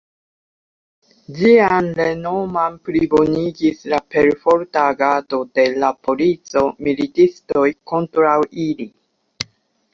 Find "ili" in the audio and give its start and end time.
8.69-8.93